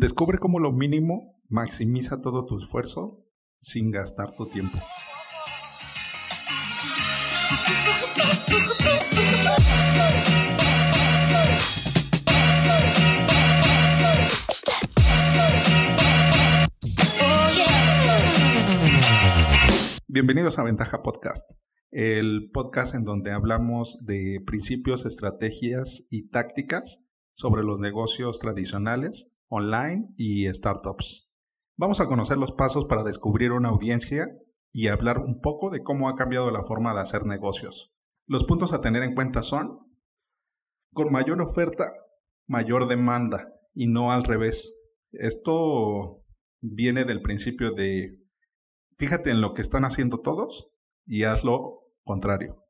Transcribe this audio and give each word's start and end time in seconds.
Descubre 0.00 0.38
cómo 0.38 0.58
lo 0.60 0.72
mínimo 0.72 1.38
maximiza 1.50 2.22
todo 2.22 2.46
tu 2.46 2.56
esfuerzo 2.56 3.22
sin 3.58 3.90
gastar 3.90 4.34
tu 4.34 4.46
tiempo. 4.46 4.78
Bienvenidos 20.08 20.58
a 20.58 20.62
Ventaja 20.62 21.02
Podcast, 21.02 21.50
el 21.90 22.48
podcast 22.54 22.94
en 22.94 23.04
donde 23.04 23.32
hablamos 23.32 23.98
de 24.06 24.40
principios, 24.46 25.04
estrategias 25.04 26.06
y 26.08 26.30
tácticas 26.30 27.04
sobre 27.40 27.62
los 27.62 27.80
negocios 27.80 28.38
tradicionales 28.38 29.30
online 29.48 30.12
y 30.18 30.46
startups. 30.52 31.30
Vamos 31.78 32.00
a 32.00 32.06
conocer 32.06 32.36
los 32.36 32.52
pasos 32.52 32.84
para 32.84 33.02
descubrir 33.02 33.52
una 33.52 33.70
audiencia 33.70 34.28
y 34.72 34.88
hablar 34.88 35.20
un 35.20 35.40
poco 35.40 35.70
de 35.70 35.82
cómo 35.82 36.10
ha 36.10 36.16
cambiado 36.16 36.50
la 36.50 36.64
forma 36.64 36.92
de 36.92 37.00
hacer 37.00 37.24
negocios. 37.24 37.94
Los 38.26 38.44
puntos 38.44 38.74
a 38.74 38.82
tener 38.82 39.02
en 39.02 39.14
cuenta 39.14 39.40
son, 39.40 39.78
con 40.92 41.10
mayor 41.10 41.40
oferta, 41.40 41.90
mayor 42.46 42.88
demanda 42.88 43.48
y 43.72 43.86
no 43.86 44.12
al 44.12 44.24
revés. 44.24 44.74
Esto 45.10 46.22
viene 46.60 47.06
del 47.06 47.22
principio 47.22 47.72
de, 47.72 48.18
fíjate 48.90 49.30
en 49.30 49.40
lo 49.40 49.54
que 49.54 49.62
están 49.62 49.86
haciendo 49.86 50.20
todos 50.20 50.68
y 51.06 51.24
haz 51.24 51.42
lo 51.42 51.86
contrario. 52.04 52.66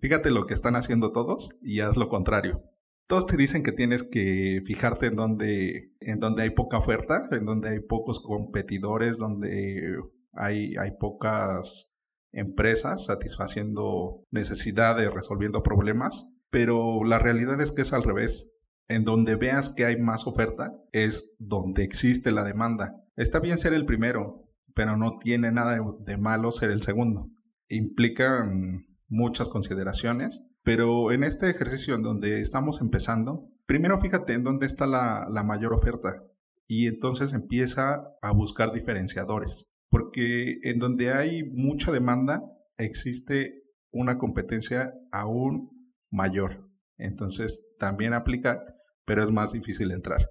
Fíjate 0.00 0.30
lo 0.30 0.46
que 0.46 0.54
están 0.54 0.76
haciendo 0.76 1.10
todos 1.10 1.50
y 1.60 1.80
haz 1.80 1.96
lo 1.96 2.08
contrario 2.08 2.62
todos 3.12 3.26
te 3.26 3.36
dicen 3.36 3.62
que 3.62 3.72
tienes 3.72 4.04
que 4.04 4.62
fijarte 4.64 5.04
en 5.04 5.16
donde, 5.16 5.92
en 6.00 6.18
donde 6.18 6.44
hay 6.44 6.50
poca 6.50 6.78
oferta, 6.78 7.28
en 7.32 7.44
donde 7.44 7.68
hay 7.68 7.80
pocos 7.80 8.20
competidores, 8.20 9.18
donde 9.18 9.98
hay, 10.32 10.76
hay 10.76 10.92
pocas 10.98 11.90
empresas 12.32 13.04
satisfaciendo 13.04 14.24
necesidades, 14.30 15.12
resolviendo 15.12 15.62
problemas, 15.62 16.24
pero 16.48 17.04
la 17.04 17.18
realidad 17.18 17.60
es 17.60 17.70
que 17.72 17.82
es 17.82 17.92
al 17.92 18.02
revés. 18.02 18.48
En 18.88 19.04
donde 19.04 19.36
veas 19.36 19.68
que 19.68 19.84
hay 19.84 19.98
más 19.98 20.26
oferta 20.26 20.72
es 20.92 21.34
donde 21.38 21.84
existe 21.84 22.32
la 22.32 22.44
demanda. 22.44 22.94
Está 23.14 23.40
bien 23.40 23.58
ser 23.58 23.74
el 23.74 23.84
primero, 23.84 24.48
pero 24.74 24.96
no 24.96 25.18
tiene 25.20 25.52
nada 25.52 25.78
de 25.98 26.16
malo 26.16 26.50
ser 26.50 26.70
el 26.70 26.80
segundo. 26.80 27.28
Implican 27.68 28.86
muchas 29.06 29.50
consideraciones 29.50 30.46
pero 30.62 31.12
en 31.12 31.24
este 31.24 31.50
ejercicio 31.50 31.94
en 31.94 32.02
donde 32.02 32.40
estamos 32.40 32.80
empezando, 32.80 33.48
primero 33.66 33.98
fíjate 34.00 34.34
en 34.34 34.44
dónde 34.44 34.66
está 34.66 34.86
la, 34.86 35.42
mayor 35.44 35.72
oferta 35.72 36.22
y 36.68 36.86
entonces 36.86 37.32
empieza 37.32 38.04
a 38.22 38.32
buscar 38.32 38.72
diferenciadores. 38.72 39.68
Porque 39.90 40.58
en 40.62 40.78
donde 40.78 41.12
hay 41.12 41.42
mucha 41.52 41.92
demanda 41.92 42.42
existe 42.78 43.62
una 43.90 44.16
competencia 44.16 44.94
aún 45.10 45.70
mayor. 46.10 46.70
Entonces 46.96 47.66
también 47.78 48.14
aplica, 48.14 48.62
pero 49.04 49.22
es 49.22 49.30
más 49.30 49.52
difícil 49.52 49.90
entrar. 49.90 50.28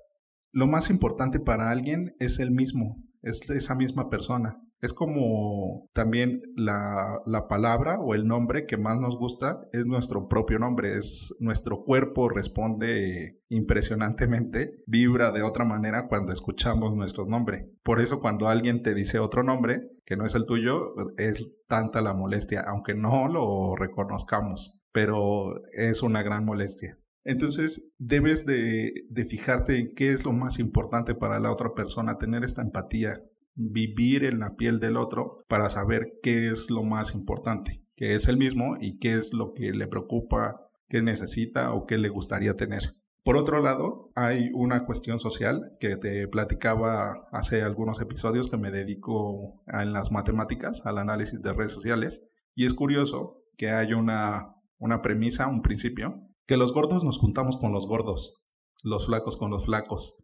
Lo 0.51 0.65
más 0.65 0.89
importante 0.89 1.39
para 1.39 1.69
alguien 1.69 2.15
es 2.19 2.39
el 2.39 2.51
mismo, 2.51 2.95
es 3.21 3.49
esa 3.49 3.75
misma 3.75 4.09
persona. 4.09 4.57
Es 4.81 4.93
como 4.93 5.89
también 5.93 6.41
la, 6.55 7.19
la, 7.27 7.47
palabra 7.47 7.99
o 7.99 8.15
el 8.15 8.25
nombre 8.25 8.65
que 8.65 8.77
más 8.77 8.99
nos 8.99 9.15
gusta 9.15 9.67
es 9.73 9.85
nuestro 9.85 10.27
propio 10.27 10.57
nombre, 10.57 10.97
es 10.97 11.35
nuestro 11.39 11.83
cuerpo 11.83 12.29
responde 12.29 13.39
impresionantemente, 13.49 14.81
vibra 14.87 15.31
de 15.31 15.43
otra 15.43 15.65
manera 15.65 16.07
cuando 16.07 16.33
escuchamos 16.33 16.95
nuestro 16.95 17.27
nombre. 17.27 17.69
Por 17.83 17.99
eso 17.99 18.19
cuando 18.19 18.47
alguien 18.47 18.81
te 18.81 18.95
dice 18.95 19.19
otro 19.19 19.43
nombre 19.43 19.91
que 20.03 20.17
no 20.17 20.25
es 20.25 20.33
el 20.33 20.47
tuyo, 20.47 20.95
es 21.17 21.47
tanta 21.67 22.01
la 22.01 22.13
molestia, 22.13 22.61
aunque 22.67 22.95
no 22.95 23.27
lo 23.27 23.75
reconozcamos, 23.75 24.81
pero 24.91 25.61
es 25.73 26.01
una 26.01 26.23
gran 26.23 26.43
molestia. 26.43 26.97
Entonces, 27.23 27.87
debes 27.99 28.47
de, 28.47 28.91
de, 29.09 29.25
fijarte 29.25 29.77
en 29.77 29.93
qué 29.95 30.11
es 30.11 30.25
lo 30.25 30.33
más 30.33 30.57
importante 30.57 31.13
para 31.13 31.39
la 31.39 31.51
otra 31.51 31.73
persona, 31.75 32.17
tener 32.17 32.43
esta 32.43 32.63
empatía, 32.63 33.21
vivir 33.55 34.23
en 34.23 34.39
la 34.39 34.55
piel 34.55 34.79
del 34.79 34.97
otro 34.97 35.43
para 35.47 35.69
saber 35.69 36.13
qué 36.23 36.49
es 36.49 36.69
lo 36.69 36.83
más 36.83 37.13
importante, 37.13 37.83
que 37.95 38.15
es 38.15 38.27
el 38.27 38.37
mismo 38.37 38.75
y 38.79 38.99
qué 38.99 39.13
es 39.13 39.33
lo 39.33 39.53
que 39.53 39.71
le 39.71 39.87
preocupa, 39.87 40.67
qué 40.87 41.01
necesita 41.01 41.73
o 41.73 41.85
qué 41.85 41.97
le 41.97 42.09
gustaría 42.09 42.55
tener. 42.55 42.95
Por 43.23 43.37
otro 43.37 43.61
lado, 43.61 44.09
hay 44.15 44.49
una 44.53 44.83
cuestión 44.85 45.19
social 45.19 45.77
que 45.79 45.95
te 45.95 46.27
platicaba 46.27 47.27
hace 47.31 47.61
algunos 47.61 48.01
episodios 48.01 48.49
que 48.49 48.57
me 48.57 48.71
dedico 48.71 49.61
a, 49.67 49.83
en 49.83 49.93
las 49.93 50.11
matemáticas, 50.11 50.81
al 50.85 50.97
análisis 50.97 51.41
de 51.41 51.53
redes 51.53 51.71
sociales, 51.71 52.23
y 52.55 52.65
es 52.65 52.73
curioso 52.73 53.43
que 53.57 53.69
hay 53.69 53.93
una, 53.93 54.55
una 54.79 55.03
premisa, 55.03 55.47
un 55.47 55.61
principio, 55.61 56.15
que 56.47 56.57
los 56.57 56.73
gordos 56.73 57.03
nos 57.03 57.19
juntamos 57.19 57.57
con 57.57 57.71
los 57.71 57.85
gordos, 57.85 58.41
los 58.81 59.05
flacos 59.05 59.37
con 59.37 59.51
los 59.51 59.65
flacos, 59.65 60.17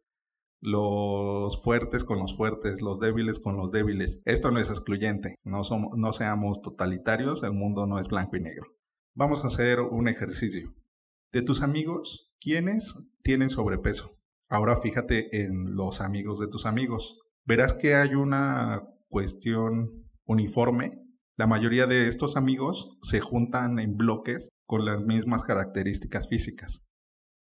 los 0.59 1.61
fuertes 1.61 2.03
con 2.03 2.17
los 2.19 2.35
fuertes, 2.35 2.81
los 2.81 2.99
débiles 2.99 3.39
con 3.39 3.57
los 3.57 3.71
débiles. 3.71 4.21
Esto 4.25 4.51
no 4.51 4.59
es 4.59 4.69
excluyente, 4.69 5.35
no, 5.43 5.63
somos, 5.63 5.97
no 5.97 6.13
seamos 6.13 6.61
totalitarios, 6.61 7.43
el 7.43 7.53
mundo 7.53 7.85
no 7.85 7.99
es 7.99 8.07
blanco 8.07 8.37
y 8.37 8.41
negro. 8.41 8.75
Vamos 9.13 9.43
a 9.43 9.47
hacer 9.47 9.81
un 9.81 10.07
ejercicio. 10.07 10.73
De 11.31 11.41
tus 11.41 11.61
amigos, 11.61 12.33
¿quiénes 12.39 12.95
tienen 13.21 13.49
sobrepeso? 13.49 14.17
Ahora 14.49 14.75
fíjate 14.75 15.43
en 15.43 15.75
los 15.75 16.01
amigos 16.01 16.39
de 16.39 16.47
tus 16.47 16.65
amigos. 16.65 17.19
Verás 17.45 17.73
que 17.73 17.95
hay 17.95 18.15
una 18.15 18.83
cuestión 19.09 20.09
uniforme. 20.25 21.03
La 21.35 21.47
mayoría 21.47 21.85
de 21.85 22.07
estos 22.07 22.37
amigos 22.37 22.97
se 23.01 23.19
juntan 23.19 23.79
en 23.79 23.97
bloques 23.97 24.49
con 24.65 24.85
las 24.85 25.01
mismas 25.01 25.43
características 25.43 26.27
físicas. 26.27 26.85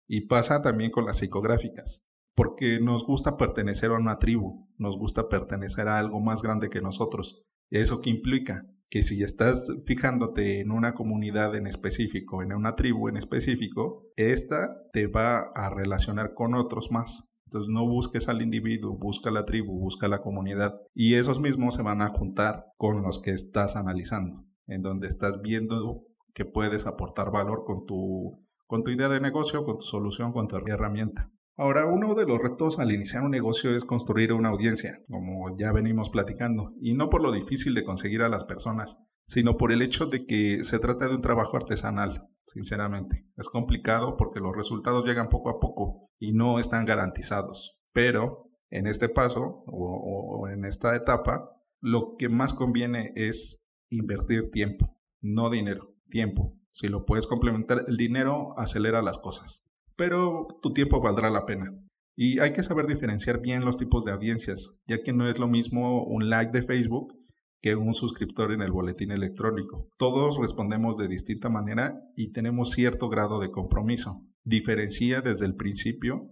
Y 0.08 0.28
pasa 0.28 0.62
también 0.62 0.92
con 0.92 1.06
las 1.06 1.18
psicográficas 1.18 2.07
porque 2.38 2.80
nos 2.80 3.04
gusta 3.04 3.36
pertenecer 3.36 3.90
a 3.90 3.96
una 3.96 4.20
tribu, 4.20 4.70
nos 4.78 4.96
gusta 4.96 5.28
pertenecer 5.28 5.88
a 5.88 5.98
algo 5.98 6.22
más 6.22 6.44
grande 6.44 6.70
que 6.70 6.82
nosotros. 6.82 7.42
¿Y 7.72 7.80
eso 7.80 8.00
qué 8.00 8.12
implica? 8.12 8.64
Que 8.92 9.02
si 9.02 9.24
estás 9.24 9.68
fijándote 9.88 10.62
en 10.62 10.70
una 10.70 10.94
comunidad 10.94 11.56
en 11.56 11.66
específico, 11.66 12.44
en 12.44 12.54
una 12.54 12.76
tribu 12.76 13.10
en 13.10 13.18
específico, 13.18 14.04
esta 14.18 14.70
te 14.94 15.08
va 15.08 15.50
a 15.56 15.72
relacionar 15.72 16.36
con 16.36 16.54
otros 16.54 16.92
más. 16.92 17.28
Entonces 17.48 17.74
no 17.74 17.88
busques 17.88 18.30
al 18.30 18.44
individuo, 18.44 18.96
busca 18.96 19.32
la 19.32 19.46
tribu, 19.46 19.80
busca 19.80 20.08
la 20.08 20.22
comunidad. 20.22 20.80
Y 20.94 21.16
esos 21.16 21.40
mismos 21.40 21.74
se 21.74 21.82
van 21.82 22.04
a 22.04 22.10
juntar 22.10 22.66
con 22.78 23.02
los 23.02 23.20
que 23.20 23.32
estás 23.32 23.76
analizando, 23.76 24.46
en 24.68 24.84
donde 24.84 25.08
estás 25.08 25.42
viendo 25.42 26.06
que 26.36 26.46
puedes 26.46 26.86
aportar 26.86 27.32
valor 27.32 27.64
con 27.66 27.88
tu, 27.88 28.46
con 28.68 28.84
tu 28.84 28.92
idea 28.92 29.10
de 29.10 29.22
negocio, 29.22 29.64
con 29.64 29.80
tu 29.80 29.86
solución, 29.86 30.34
con 30.34 30.48
tu 30.48 30.58
herramienta. 30.58 31.32
Ahora, 31.60 31.88
uno 31.88 32.14
de 32.14 32.28
los 32.28 32.38
retos 32.38 32.78
al 32.78 32.92
iniciar 32.92 33.24
un 33.24 33.32
negocio 33.32 33.76
es 33.76 33.84
construir 33.84 34.32
una 34.32 34.50
audiencia, 34.50 35.02
como 35.10 35.58
ya 35.58 35.72
venimos 35.72 36.12
platicando, 36.12 36.76
y 36.80 36.94
no 36.94 37.10
por 37.10 37.24
lo 37.24 37.32
difícil 37.32 37.74
de 37.74 37.84
conseguir 37.84 38.22
a 38.22 38.30
las 38.30 38.44
personas, 38.44 39.00
sino 39.26 39.58
por 39.58 39.72
el 39.72 39.82
hecho 39.82 40.06
de 40.06 40.28
que 40.28 40.64
se 40.64 40.78
trata 40.78 41.08
de 41.08 41.16
un 41.16 41.22
trabajo 41.22 41.58
artesanal, 41.58 42.28
sinceramente. 42.46 43.26
Es 43.38 43.50
complicado 43.50 44.18
porque 44.18 44.40
los 44.40 44.56
resultados 44.56 45.04
llegan 45.04 45.30
poco 45.30 45.50
a 45.50 45.60
poco 45.60 46.12
y 46.20 46.34
no 46.34 46.60
están 46.60 46.86
garantizados. 46.86 47.80
Pero 47.92 48.52
en 48.70 48.86
este 48.86 49.10
paso 49.10 49.64
o, 49.66 50.48
en 50.50 50.64
esta 50.64 50.96
etapa, 50.96 51.50
lo 51.82 52.18
que 52.20 52.30
más 52.30 52.54
conviene 52.54 53.14
es 53.16 53.64
invertir 53.90 54.52
tiempo, 54.52 54.96
no 55.22 55.50
dinero, 55.50 55.96
tiempo. 56.08 56.56
Si 56.70 56.88
lo 56.88 57.04
puedes 57.04 57.26
complementar, 57.26 57.84
el 57.88 57.98
dinero 57.98 58.54
acelera 58.60 59.02
las 59.02 59.18
cosas 59.18 59.64
pero 59.98 60.48
tu 60.62 60.72
tiempo 60.72 61.02
valdrá 61.02 61.30
la 61.30 61.46
pena. 61.46 61.74
Y 62.16 62.40
hay 62.40 62.54
que 62.54 62.64
saber 62.64 62.88
diferenciar 62.88 63.42
bien 63.42 63.66
los 63.66 63.78
tipos 63.78 64.06
de 64.06 64.12
audiencias, 64.12 64.72
ya 64.88 65.04
que 65.04 65.14
no 65.14 65.30
es 65.30 65.38
lo 65.38 65.48
mismo 65.48 66.04
un 66.06 66.30
like 66.30 66.52
de 66.52 66.64
Facebook 66.64 67.14
que 67.62 67.76
un 67.76 67.94
suscriptor 67.94 68.52
en 68.52 68.62
el 68.62 68.72
boletín 68.72 69.12
electrónico. 69.12 69.90
Todos 69.98 70.38
respondemos 70.40 70.98
de 70.98 71.08
distinta 71.08 71.50
manera 71.50 72.00
y 72.16 72.32
tenemos 72.32 72.72
cierto 72.72 73.10
grado 73.10 73.40
de 73.40 73.52
compromiso. 73.52 74.24
Diferencia 74.44 75.22
desde 75.22 75.46
el 75.46 75.56
principio 75.56 76.30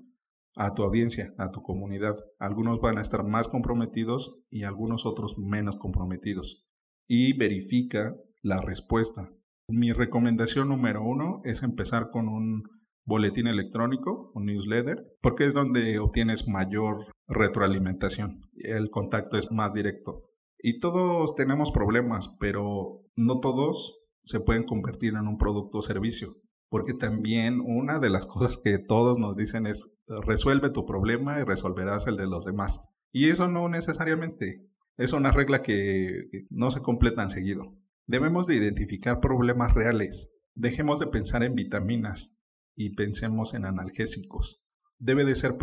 a 0.55 0.71
tu 0.71 0.83
audiencia, 0.83 1.33
a 1.37 1.49
tu 1.49 1.61
comunidad. 1.61 2.15
Algunos 2.39 2.79
van 2.79 2.97
a 2.97 3.01
estar 3.01 3.23
más 3.23 3.47
comprometidos 3.47 4.37
y 4.49 4.63
algunos 4.63 5.05
otros 5.05 5.37
menos 5.37 5.75
comprometidos. 5.77 6.65
Y 7.07 7.37
verifica 7.37 8.15
la 8.41 8.61
respuesta. 8.61 9.29
Mi 9.67 9.91
recomendación 9.91 10.69
número 10.69 11.03
uno 11.03 11.41
es 11.43 11.63
empezar 11.63 12.09
con 12.11 12.29
un 12.29 12.63
boletín 13.05 13.47
electrónico, 13.47 14.31
un 14.33 14.45
newsletter, 14.45 15.05
porque 15.21 15.45
es 15.45 15.53
donde 15.53 15.99
obtienes 15.99 16.47
mayor 16.47 17.05
retroalimentación. 17.27 18.41
El 18.57 18.89
contacto 18.89 19.37
es 19.37 19.51
más 19.51 19.73
directo. 19.73 20.23
Y 20.57 20.79
todos 20.79 21.35
tenemos 21.35 21.71
problemas, 21.71 22.31
pero 22.39 23.03
no 23.15 23.39
todos 23.39 23.99
se 24.23 24.39
pueden 24.39 24.63
convertir 24.63 25.13
en 25.13 25.27
un 25.27 25.37
producto 25.37 25.79
o 25.79 25.81
servicio. 25.81 26.35
porque 26.67 26.93
también 26.93 27.61
una 27.61 27.99
de 27.99 28.09
las 28.09 28.25
cosas 28.25 28.57
que 28.57 28.79
todos 28.79 29.17
nos 29.17 29.37
dicen 29.37 29.65
es 29.67 29.95
resuelve 30.07 30.71
tu 30.71 30.85
problema 30.85 31.39
y 31.39 31.43
resolverás 31.43 32.07
el 32.07 32.17
de 32.17 32.27
los 32.27 32.43
demás. 32.43 32.81
Y 33.11 33.29
eso 33.29 33.47
no 33.47 33.69
necesariamente. 33.69 34.67
Es 34.97 35.13
una 35.13 35.31
regla 35.31 35.61
que, 35.61 36.25
no 36.49 36.71
se 36.71 36.81
completa 36.81 37.23
en 37.23 37.29
seguido. 37.29 37.77
Debemos 38.07 38.47
de 38.47 38.55
identificar 38.55 39.19
problemas 39.19 39.73
reales. 39.73 40.31
Dejemos 40.53 40.99
de 40.99 41.07
pensar 41.07 41.43
en 41.43 41.55
vitaminas 41.55 42.34
y 42.75 42.95
pensemos 42.95 43.53
en 43.53 43.65
analgésicos. 43.65 44.61
Debe 44.97 45.25
de 45.25 45.35
ser 45.35 45.57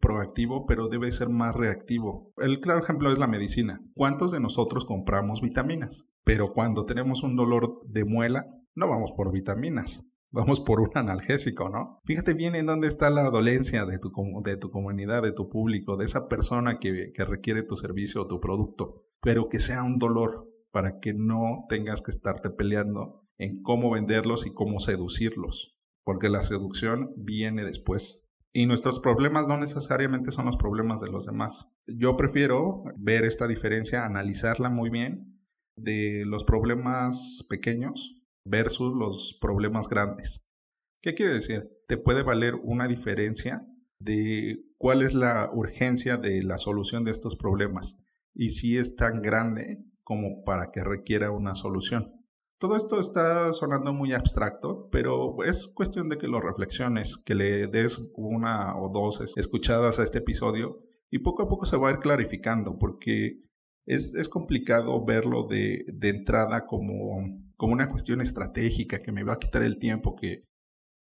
proactivo, 0.00 0.66
pero 0.66 0.88
debe 0.88 1.10
ser 1.12 1.28
más 1.28 1.54
reactivo. 1.54 2.32
El 2.36 2.60
claro 2.60 2.82
ejemplo 2.82 3.12
es 3.12 3.18
la 3.18 3.26
medicina. 3.26 3.80
¿Cuántos 3.94 4.30
de 4.30 4.40
nosotros 4.40 4.84
compramos 4.84 5.40
vitaminas? 5.40 6.08
Pero 6.24 6.52
cuando 6.52 6.84
tenemos 6.84 7.22
un 7.22 7.34
dolor 7.36 7.80
de 7.86 8.04
muela, 8.04 8.46
no 8.74 8.88
vamos 8.88 9.12
por 9.16 9.32
vitaminas 9.32 10.10
vamos 10.32 10.60
por 10.60 10.80
un 10.80 10.90
analgésico, 10.94 11.68
¿no? 11.68 12.00
Fíjate 12.04 12.34
bien 12.34 12.54
en 12.54 12.66
dónde 12.66 12.86
está 12.86 13.10
la 13.10 13.30
dolencia 13.30 13.84
de 13.84 13.98
tu, 13.98 14.10
de 14.44 14.56
tu 14.56 14.70
comunidad, 14.70 15.22
de 15.22 15.32
tu 15.32 15.48
público, 15.48 15.96
de 15.96 16.04
esa 16.04 16.28
persona 16.28 16.78
que, 16.78 17.12
que 17.14 17.24
requiere 17.24 17.62
tu 17.62 17.76
servicio 17.76 18.22
o 18.22 18.26
tu 18.26 18.40
producto, 18.40 19.04
pero 19.20 19.48
que 19.48 19.58
sea 19.58 19.82
un 19.82 19.98
dolor 19.98 20.48
para 20.70 21.00
que 21.00 21.12
no 21.14 21.64
tengas 21.68 22.00
que 22.00 22.12
estarte 22.12 22.50
peleando 22.50 23.26
en 23.38 23.62
cómo 23.62 23.90
venderlos 23.90 24.46
y 24.46 24.52
cómo 24.52 24.78
seducirlos, 24.80 25.76
porque 26.04 26.28
la 26.28 26.42
seducción 26.42 27.12
viene 27.16 27.64
después. 27.64 28.26
Y 28.52 28.66
nuestros 28.66 28.98
problemas 28.98 29.46
no 29.46 29.56
necesariamente 29.58 30.32
son 30.32 30.46
los 30.46 30.56
problemas 30.56 31.00
de 31.00 31.10
los 31.10 31.24
demás. 31.24 31.68
Yo 31.86 32.16
prefiero 32.16 32.82
ver 32.96 33.24
esta 33.24 33.46
diferencia, 33.46 34.04
analizarla 34.04 34.68
muy 34.68 34.90
bien 34.90 35.40
de 35.76 36.24
los 36.26 36.44
problemas 36.44 37.46
pequeños 37.48 38.20
versus 38.44 38.94
los 38.94 39.38
problemas 39.40 39.88
grandes. 39.88 40.44
¿Qué 41.00 41.14
quiere 41.14 41.32
decir? 41.32 41.70
Te 41.86 41.96
puede 41.96 42.22
valer 42.22 42.54
una 42.56 42.88
diferencia 42.88 43.66
de 43.98 44.64
cuál 44.78 45.02
es 45.02 45.14
la 45.14 45.50
urgencia 45.52 46.16
de 46.16 46.42
la 46.42 46.58
solución 46.58 47.04
de 47.04 47.10
estos 47.12 47.36
problemas 47.36 47.98
y 48.34 48.50
si 48.50 48.78
es 48.78 48.96
tan 48.96 49.22
grande 49.22 49.84
como 50.02 50.42
para 50.44 50.66
que 50.72 50.82
requiera 50.82 51.30
una 51.30 51.54
solución. 51.54 52.19
Todo 52.60 52.76
esto 52.76 53.00
está 53.00 53.52
sonando 53.52 53.92
muy 53.92 54.12
abstracto, 54.12 54.88
pero 54.92 55.42
es 55.44 55.66
cuestión 55.66 56.08
de 56.08 56.18
que 56.18 56.28
lo 56.28 56.40
reflexiones, 56.40 57.16
que 57.16 57.34
le 57.34 57.66
des 57.66 58.10
una 58.14 58.76
o 58.76 58.90
dos 58.92 59.32
escuchadas 59.36 59.98
a 59.98 60.04
este 60.04 60.18
episodio 60.18 60.78
y 61.10 61.20
poco 61.20 61.42
a 61.42 61.48
poco 61.48 61.66
se 61.66 61.76
va 61.76 61.88
a 61.88 61.92
ir 61.92 61.98
clarificando, 61.98 62.78
porque 62.78 63.40
es, 63.86 64.14
es 64.14 64.28
complicado 64.28 65.04
verlo 65.04 65.46
de, 65.48 65.84
de 65.88 66.10
entrada 66.10 66.66
como 66.66 67.50
como 67.60 67.74
una 67.74 67.90
cuestión 67.90 68.22
estratégica 68.22 69.02
que 69.02 69.12
me 69.12 69.22
va 69.22 69.34
a 69.34 69.38
quitar 69.38 69.62
el 69.62 69.78
tiempo 69.78 70.16
que 70.16 70.44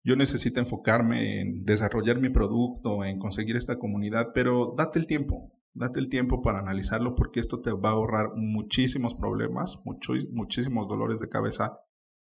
yo 0.03 0.17
necesito 0.17 0.59
enfocarme 0.59 1.39
en 1.39 1.63
desarrollar 1.63 2.19
mi 2.19 2.29
producto, 2.29 3.05
en 3.05 3.17
conseguir 3.17 3.55
esta 3.55 3.79
comunidad, 3.79 4.31
pero 4.33 4.73
date 4.77 4.99
el 4.99 5.07
tiempo, 5.07 5.53
date 5.73 5.99
el 5.99 6.09
tiempo 6.09 6.41
para 6.41 6.59
analizarlo 6.59 7.15
porque 7.15 7.39
esto 7.39 7.61
te 7.61 7.71
va 7.71 7.89
a 7.89 7.93
ahorrar 7.93 8.31
muchísimos 8.35 9.15
problemas, 9.15 9.79
muchísimos 9.85 10.87
dolores 10.87 11.19
de 11.19 11.29
cabeza 11.29 11.79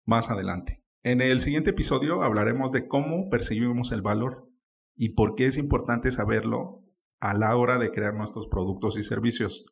más 0.05 0.31
adelante. 0.31 0.83
En 1.05 1.21
el 1.21 1.41
siguiente 1.41 1.71
episodio 1.71 2.23
hablaremos 2.23 2.73
de 2.73 2.89
cómo 2.89 3.29
percibimos 3.31 3.93
el 3.93 4.03
valor 4.03 4.51
y 4.97 5.15
por 5.15 5.37
qué 5.37 5.47
es 5.47 5.57
importante 5.57 6.11
saberlo 6.11 6.85
a 7.21 7.35
la 7.35 7.57
hora 7.57 7.79
de 7.79 7.91
crear 7.91 8.15
nuestros 8.15 8.49
productos 8.49 8.99
y 8.99 9.05
servicios. 9.05 9.67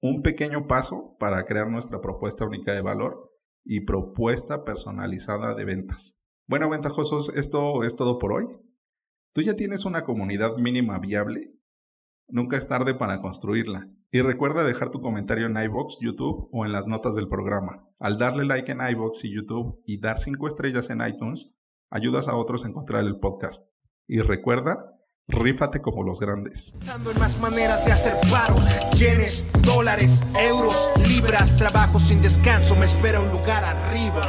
Un 0.00 0.22
pequeño 0.22 0.66
paso 0.66 1.16
para 1.18 1.42
crear 1.44 1.70
nuestra 1.70 2.00
propuesta 2.00 2.44
única 2.44 2.72
de 2.72 2.82
valor 2.82 3.32
y 3.64 3.80
propuesta 3.80 4.64
personalizada 4.64 5.54
de 5.54 5.64
ventas. 5.64 6.18
Bueno, 6.46 6.70
ventajosos, 6.70 7.32
esto 7.34 7.82
es 7.82 7.96
todo 7.96 8.18
por 8.18 8.32
hoy. 8.32 8.46
¿Tú 9.34 9.42
ya 9.42 9.56
tienes 9.56 9.84
una 9.84 10.04
comunidad 10.04 10.56
mínima 10.58 10.98
viable? 10.98 11.55
Nunca 12.28 12.56
es 12.56 12.66
tarde 12.68 12.94
para 12.94 13.18
construirla. 13.18 13.88
Y 14.10 14.20
recuerda 14.22 14.64
dejar 14.64 14.90
tu 14.90 15.00
comentario 15.00 15.46
en 15.46 15.56
iBox, 15.56 15.98
YouTube 16.00 16.48
o 16.52 16.64
en 16.64 16.72
las 16.72 16.86
notas 16.86 17.14
del 17.14 17.28
programa. 17.28 17.88
Al 17.98 18.18
darle 18.18 18.44
like 18.44 18.70
en 18.72 18.80
iBox 18.80 19.24
y 19.24 19.34
YouTube 19.34 19.82
y 19.86 20.00
dar 20.00 20.18
5 20.18 20.48
estrellas 20.48 20.90
en 20.90 21.06
iTunes, 21.06 21.50
ayudas 21.90 22.28
a 22.28 22.36
otros 22.36 22.64
a 22.64 22.68
encontrar 22.68 23.04
el 23.04 23.18
podcast. 23.18 23.66
Y 24.06 24.20
recuerda 24.20 24.96
Rífate 25.28 25.80
como 25.82 26.04
los 26.04 26.20
grandes. 26.20 26.70
Pensando 26.70 27.10
en 27.10 27.18
más 27.18 27.38
maneras 27.40 27.84
de 27.84 27.92
hacer 27.92 28.14
paro. 28.30 28.56
Yenes, 28.94 29.44
dólares, 29.62 30.22
euros, 30.40 30.88
libras. 31.08 31.58
Trabajo 31.58 31.98
sin 31.98 32.22
descanso. 32.22 32.76
Me 32.76 32.86
espera 32.86 33.20
un 33.20 33.30
lugar 33.30 33.64
arriba. 33.64 34.28